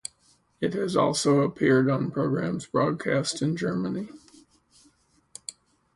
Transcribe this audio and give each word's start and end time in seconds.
It 0.59 0.73
has 0.73 0.95
also 0.95 1.41
appeared 1.41 1.87
on 1.87 2.09
programs 2.09 2.65
broadcast 2.65 3.43
in 3.43 3.55
Germany. 3.55 4.09